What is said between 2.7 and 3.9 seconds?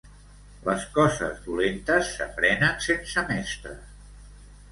sense mestre.